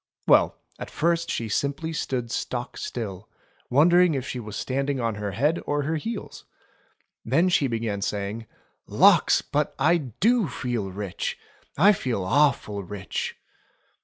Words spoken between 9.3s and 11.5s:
But I do feel rich.